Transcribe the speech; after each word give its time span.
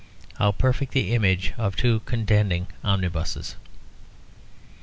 How 0.39 0.51
perfect 0.51 0.93
the 0.93 1.13
image 1.13 1.53
of 1.59 1.75
two 1.75 1.99
contending 2.07 2.65
omnibuses!" 2.83 3.55